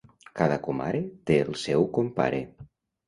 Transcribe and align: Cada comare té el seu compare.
Cada 0.39 0.55
comare 0.67 1.01
té 1.31 1.37
el 1.45 1.59
seu 1.65 1.89
compare. 1.99 2.41